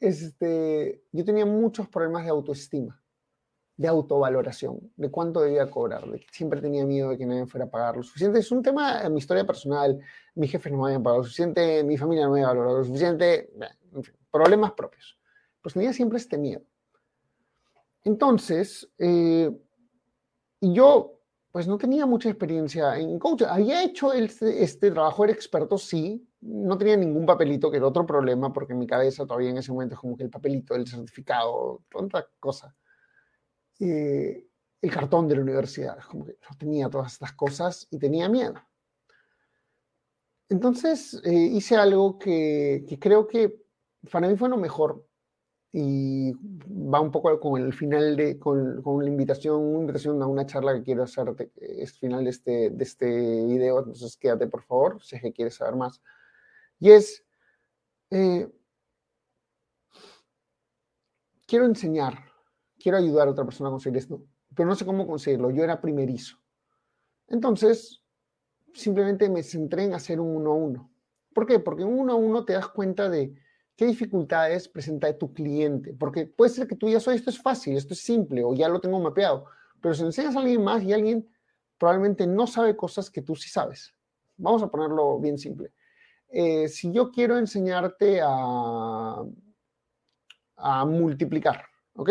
Este, 0.00 1.04
yo 1.12 1.24
tenía 1.24 1.44
muchos 1.44 1.88
problemas 1.88 2.24
de 2.24 2.30
autoestima, 2.30 3.02
de 3.76 3.88
autovaloración, 3.88 4.92
de 4.96 5.10
cuánto 5.10 5.40
debía 5.40 5.70
cobrar, 5.70 6.08
de 6.08 6.20
que 6.20 6.26
siempre 6.30 6.60
tenía 6.60 6.84
miedo 6.84 7.10
de 7.10 7.18
que 7.18 7.26
nadie 7.26 7.46
fuera 7.46 7.66
a 7.66 7.70
pagar 7.70 7.96
lo 7.96 8.02
suficiente. 8.02 8.38
Es 8.38 8.50
un 8.52 8.62
tema 8.62 9.02
en 9.02 9.12
mi 9.12 9.18
historia 9.18 9.44
personal, 9.44 9.98
mi 10.34 10.48
jefe 10.48 10.70
no 10.70 10.78
me 10.78 10.86
habían 10.86 11.02
pagado 11.02 11.18
lo 11.18 11.24
suficiente, 11.24 11.82
mi 11.84 11.96
familia 11.96 12.26
no 12.26 12.32
me 12.32 12.40
había 12.40 12.48
valorado 12.48 12.78
lo 12.78 12.84
suficiente, 12.84 13.50
problemas 14.30 14.72
propios. 14.72 15.18
Pues 15.60 15.74
tenía 15.74 15.92
siempre 15.92 16.18
este 16.18 16.38
miedo. 16.38 16.62
Entonces, 18.04 18.88
eh, 18.98 19.50
yo, 20.60 21.17
pues 21.58 21.66
no 21.66 21.76
tenía 21.76 22.06
mucha 22.06 22.28
experiencia 22.28 22.96
en 22.96 23.18
coaching. 23.18 23.46
Había 23.46 23.82
hecho 23.82 24.12
este, 24.12 24.62
este, 24.62 24.92
trabajo, 24.92 25.24
era 25.24 25.32
experto, 25.32 25.76
sí. 25.76 26.24
No 26.40 26.78
tenía 26.78 26.96
ningún 26.96 27.26
papelito, 27.26 27.68
que 27.68 27.78
era 27.78 27.88
otro 27.88 28.06
problema, 28.06 28.52
porque 28.52 28.74
en 28.74 28.78
mi 28.78 28.86
cabeza 28.86 29.26
todavía 29.26 29.50
en 29.50 29.56
ese 29.56 29.72
momento 29.72 29.96
es 29.96 30.00
como 30.00 30.16
que 30.16 30.22
el 30.22 30.30
papelito, 30.30 30.76
el 30.76 30.86
certificado, 30.86 31.82
otra 31.92 32.28
cosa. 32.38 32.76
Eh, 33.80 34.46
el 34.80 34.90
cartón 34.92 35.26
de 35.26 35.34
la 35.34 35.42
universidad, 35.42 35.98
como 36.08 36.26
que 36.26 36.38
no 36.48 36.56
tenía 36.56 36.88
todas 36.88 37.14
estas 37.14 37.32
cosas 37.32 37.88
y 37.90 37.98
tenía 37.98 38.28
miedo. 38.28 38.54
Entonces 40.48 41.20
eh, 41.24 41.32
hice 41.32 41.74
algo 41.74 42.20
que, 42.20 42.84
que 42.88 43.00
creo 43.00 43.26
que 43.26 43.64
para 44.12 44.28
mí 44.28 44.36
fue 44.36 44.48
lo 44.48 44.58
mejor 44.58 45.04
y 45.72 46.32
va 46.32 47.00
un 47.00 47.10
poco 47.10 47.38
con 47.38 47.60
el 47.60 47.72
final 47.72 48.16
de, 48.16 48.38
con, 48.38 48.82
con 48.82 49.04
la 49.04 49.10
invitación, 49.10 49.62
una 49.62 49.80
invitación 49.80 50.22
a 50.22 50.26
una 50.26 50.46
charla 50.46 50.74
que 50.74 50.82
quiero 50.82 51.02
hacer, 51.02 51.34
es 51.56 51.98
final 51.98 52.24
de 52.24 52.30
este, 52.30 52.70
de 52.70 52.84
este 52.84 53.44
video, 53.44 53.80
entonces 53.80 54.16
quédate 54.16 54.46
por 54.46 54.62
favor, 54.62 55.02
si 55.02 55.16
es 55.16 55.22
que 55.22 55.32
quieres 55.32 55.56
saber 55.56 55.76
más. 55.76 56.02
Y 56.80 56.90
es, 56.90 57.24
eh, 58.10 58.48
quiero 61.46 61.66
enseñar, 61.66 62.18
quiero 62.78 62.96
ayudar 62.96 63.28
a 63.28 63.32
otra 63.32 63.44
persona 63.44 63.68
a 63.68 63.72
conseguir 63.72 63.98
esto, 63.98 64.22
pero 64.54 64.68
no 64.68 64.74
sé 64.74 64.86
cómo 64.86 65.06
conseguirlo, 65.06 65.50
yo 65.50 65.64
era 65.64 65.80
primerizo. 65.80 66.38
Entonces, 67.26 68.02
simplemente 68.72 69.28
me 69.28 69.42
centré 69.42 69.84
en 69.84 69.92
hacer 69.92 70.18
un 70.18 70.34
uno 70.34 70.52
a 70.52 70.54
uno. 70.54 70.92
¿Por 71.34 71.46
qué? 71.46 71.58
Porque 71.58 71.84
un 71.84 71.98
uno 71.98 72.14
a 72.14 72.16
uno 72.16 72.44
te 72.46 72.54
das 72.54 72.68
cuenta 72.68 73.10
de 73.10 73.34
¿Qué 73.78 73.86
dificultades 73.86 74.68
presenta 74.68 75.16
tu 75.16 75.32
cliente? 75.32 75.94
Porque 75.94 76.26
puede 76.26 76.50
ser 76.50 76.66
que 76.66 76.74
tú 76.74 76.88
ya 76.88 76.98
sabes, 76.98 77.20
esto 77.20 77.30
es 77.30 77.40
fácil, 77.40 77.76
esto 77.76 77.94
es 77.94 78.00
simple 78.00 78.42
o 78.42 78.52
ya 78.52 78.68
lo 78.68 78.80
tengo 78.80 78.98
mapeado, 78.98 79.44
pero 79.80 79.94
si 79.94 80.02
enseñas 80.02 80.34
a 80.34 80.40
alguien 80.40 80.64
más 80.64 80.82
y 80.82 80.92
alguien 80.92 81.30
probablemente 81.78 82.26
no 82.26 82.48
sabe 82.48 82.74
cosas 82.74 83.08
que 83.08 83.22
tú 83.22 83.36
sí 83.36 83.48
sabes. 83.48 83.94
Vamos 84.36 84.64
a 84.64 84.68
ponerlo 84.68 85.20
bien 85.20 85.38
simple. 85.38 85.74
Eh, 86.28 86.66
si 86.66 86.90
yo 86.90 87.12
quiero 87.12 87.38
enseñarte 87.38 88.20
a, 88.20 89.22
a 90.56 90.84
multiplicar, 90.84 91.64
¿ok? 91.94 92.10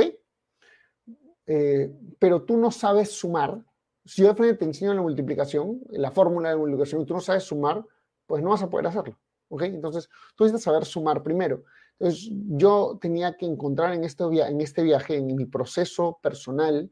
Eh, 1.47 1.93
pero 2.17 2.43
tú 2.43 2.55
no 2.55 2.71
sabes 2.71 3.11
sumar. 3.11 3.61
Si 4.05 4.21
yo 4.21 4.29
de 4.29 4.35
frente 4.35 4.59
te 4.59 4.63
enseño 4.63 4.93
la 4.93 5.01
multiplicación, 5.01 5.81
la 5.89 6.11
fórmula 6.11 6.49
de 6.49 6.55
multiplicación, 6.55 7.01
y 7.01 7.05
tú 7.05 7.13
no 7.13 7.19
sabes 7.19 7.43
sumar, 7.43 7.85
pues 8.25 8.41
no 8.41 8.51
vas 8.51 8.63
a 8.63 8.69
poder 8.69 8.87
hacerlo. 8.87 9.19
¿Ok? 9.49 9.63
Entonces, 9.63 10.09
tú 10.35 10.43
necesitas 10.43 10.63
saber 10.63 10.85
sumar 10.85 11.23
primero. 11.23 11.63
Entonces, 11.99 12.29
yo 12.31 12.97
tenía 13.01 13.35
que 13.37 13.45
encontrar 13.45 13.93
en 13.93 14.03
este, 14.03 14.23
en 14.23 14.61
este 14.61 14.83
viaje, 14.83 15.17
en 15.17 15.35
mi 15.35 15.45
proceso 15.45 16.19
personal, 16.21 16.91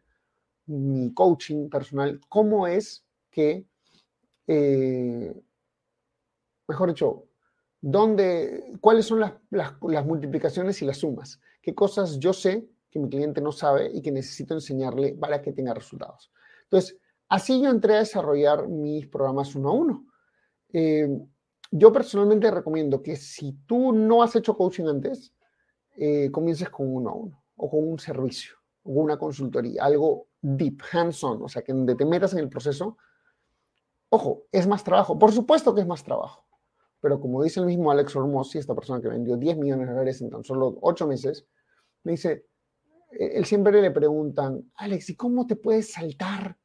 mi 0.65 1.13
coaching 1.13 1.69
personal, 1.69 2.19
cómo 2.27 2.67
es 2.67 3.05
que, 3.29 3.67
eh, 4.47 5.33
mejor 6.67 6.89
dicho, 6.89 7.25
dónde, 7.81 8.73
cuáles 8.81 9.05
son 9.05 9.19
las, 9.19 9.33
las 9.51 10.05
multiplicaciones 10.05 10.81
y 10.81 10.85
las 10.85 10.97
sumas, 10.97 11.39
qué 11.61 11.75
cosas 11.75 12.17
yo 12.17 12.33
sé 12.33 12.67
que 12.89 12.99
mi 12.99 13.09
cliente 13.09 13.41
no 13.41 13.51
sabe 13.51 13.91
y 13.93 14.01
que 14.01 14.11
necesito 14.11 14.53
enseñarle 14.53 15.13
para 15.13 15.41
que 15.41 15.51
tenga 15.51 15.73
resultados. 15.73 16.31
Entonces, 16.63 16.97
así 17.27 17.61
yo 17.61 17.69
entré 17.69 17.95
a 17.95 17.99
desarrollar 17.99 18.67
mis 18.67 19.05
programas 19.07 19.53
uno 19.53 19.69
a 19.69 19.73
uno. 19.73 20.07
Eh, 20.73 21.07
yo 21.71 21.91
personalmente 21.91 22.51
recomiendo 22.51 23.01
que 23.01 23.15
si 23.15 23.53
tú 23.65 23.91
no 23.91 24.23
has 24.23 24.35
hecho 24.35 24.55
coaching 24.55 24.85
antes, 24.85 25.33
eh, 25.97 26.29
comiences 26.31 26.69
con 26.69 26.93
uno 26.93 27.09
a 27.09 27.13
uno 27.13 27.43
o 27.57 27.69
con 27.69 27.87
un 27.87 27.99
servicio 27.99 28.55
o 28.83 28.91
una 28.93 29.17
consultoría, 29.17 29.83
algo 29.83 30.27
deep, 30.41 30.81
hands-on, 30.91 31.41
o 31.41 31.49
sea, 31.49 31.63
que 31.63 31.73
donde 31.73 31.95
te 31.95 32.05
metas 32.05 32.33
en 32.33 32.39
el 32.39 32.49
proceso. 32.49 32.97
Ojo, 34.09 34.43
es 34.51 34.67
más 34.67 34.83
trabajo. 34.83 35.17
Por 35.17 35.31
supuesto 35.31 35.73
que 35.73 35.81
es 35.81 35.87
más 35.87 36.03
trabajo. 36.03 36.45
Pero 37.01 37.19
como 37.19 37.43
dice 37.43 37.59
el 37.59 37.65
mismo 37.65 37.91
Alex 37.91 38.15
Ormossi, 38.15 38.57
esta 38.57 38.75
persona 38.75 39.01
que 39.01 39.07
vendió 39.07 39.37
10 39.37 39.57
millones 39.57 39.87
de 39.87 39.93
dólares 39.93 40.21
en 40.21 40.29
tan 40.29 40.43
solo 40.43 40.77
8 40.81 41.07
meses, 41.07 41.47
me 42.03 42.13
dice, 42.13 42.45
eh, 43.11 43.31
él 43.33 43.45
siempre 43.45 43.81
le 43.81 43.91
preguntan, 43.91 44.71
Alex, 44.75 45.09
¿y 45.09 45.15
cómo 45.15 45.47
te 45.47 45.55
puedes 45.55 45.91
saltar 45.91 46.57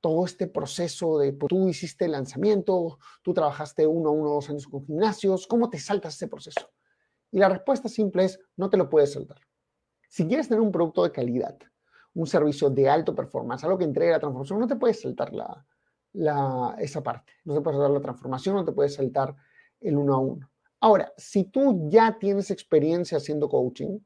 todo 0.00 0.24
este 0.24 0.46
proceso 0.46 1.18
de 1.18 1.32
pues, 1.32 1.48
tú 1.48 1.68
hiciste 1.68 2.04
el 2.04 2.12
lanzamiento, 2.12 2.98
tú 3.22 3.34
trabajaste 3.34 3.86
uno, 3.86 4.12
uno, 4.12 4.30
dos 4.30 4.50
años 4.50 4.66
con 4.66 4.84
gimnasios, 4.84 5.46
¿cómo 5.46 5.70
te 5.70 5.78
saltas 5.78 6.14
ese 6.14 6.28
proceso? 6.28 6.70
Y 7.30 7.38
la 7.38 7.48
respuesta 7.48 7.88
simple 7.88 8.24
es, 8.24 8.40
no 8.56 8.70
te 8.70 8.76
lo 8.76 8.88
puedes 8.88 9.12
saltar. 9.12 9.40
Si 10.08 10.26
quieres 10.26 10.48
tener 10.48 10.60
un 10.62 10.72
producto 10.72 11.02
de 11.02 11.12
calidad, 11.12 11.58
un 12.14 12.26
servicio 12.26 12.70
de 12.70 12.88
alto 12.88 13.14
performance, 13.14 13.64
algo 13.64 13.78
que 13.78 13.84
entregue 13.84 14.12
la 14.12 14.20
transformación, 14.20 14.60
no 14.60 14.66
te 14.66 14.76
puedes 14.76 15.00
saltar 15.00 15.32
la, 15.32 16.76
esa 16.78 17.02
parte. 17.02 17.32
No 17.44 17.54
te 17.54 17.60
puedes 17.60 17.78
saltar 17.78 17.94
la 17.94 18.00
transformación, 18.00 18.56
no 18.56 18.64
te 18.64 18.72
puedes 18.72 18.94
saltar 18.94 19.36
el 19.80 19.96
uno 19.96 20.14
a 20.14 20.18
uno. 20.18 20.50
Ahora, 20.80 21.12
si 21.16 21.44
tú 21.44 21.88
ya 21.90 22.18
tienes 22.18 22.50
experiencia 22.50 23.18
haciendo 23.18 23.48
coaching 23.48 23.98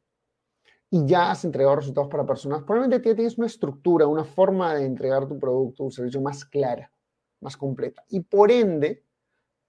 y 0.94 1.06
ya 1.06 1.30
has 1.30 1.42
entregado 1.46 1.76
resultados 1.76 2.10
para 2.10 2.26
personas, 2.26 2.64
probablemente 2.64 3.08
ya 3.08 3.14
tienes 3.14 3.38
una 3.38 3.46
estructura, 3.46 4.06
una 4.06 4.24
forma 4.24 4.74
de 4.74 4.84
entregar 4.84 5.26
tu 5.26 5.38
producto, 5.38 5.84
un 5.84 5.90
servicio 5.90 6.20
más 6.20 6.44
clara, 6.44 6.92
más 7.40 7.56
completa. 7.56 8.04
Y 8.10 8.20
por 8.20 8.52
ende, 8.52 9.02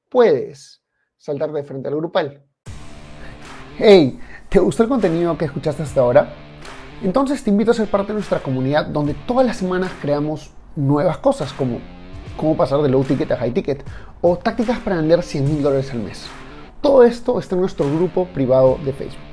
puedes 0.10 0.84
saltar 1.16 1.54
de 1.54 1.64
frente 1.64 1.88
al 1.88 1.96
grupal. 1.96 2.44
Hey, 3.78 4.20
¿te 4.50 4.60
gustó 4.60 4.84
el 4.84 4.90
contenido 4.90 5.38
que 5.38 5.46
escuchaste 5.46 5.84
hasta 5.84 6.02
ahora? 6.02 6.34
Entonces 7.02 7.42
te 7.42 7.52
invito 7.52 7.72
a 7.72 7.74
ser 7.74 7.88
parte 7.88 8.08
de 8.08 8.16
nuestra 8.16 8.44
comunidad 8.44 8.88
donde 8.88 9.14
todas 9.26 9.46
las 9.46 9.56
semanas 9.56 9.94
creamos 10.02 10.52
nuevas 10.76 11.20
cosas 11.20 11.54
como 11.54 11.80
cómo 12.36 12.58
pasar 12.58 12.82
de 12.82 12.90
low 12.90 13.04
ticket 13.06 13.32
a 13.32 13.38
high 13.38 13.54
ticket 13.54 13.86
o 14.20 14.38
tácticas 14.38 14.80
para 14.80 14.98
vender 14.98 15.24
100 15.24 15.46
mil 15.46 15.64
dólares 15.64 15.90
al 15.94 16.00
mes. 16.00 16.28
Todo 16.82 17.06
esto 17.06 17.40
está 17.40 17.56
en 17.56 17.62
nuestro 17.62 17.86
grupo 17.96 18.26
privado 18.34 18.78
de 18.84 18.92
Facebook. 18.92 19.33